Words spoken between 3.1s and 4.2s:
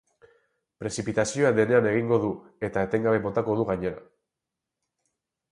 botako du gainera.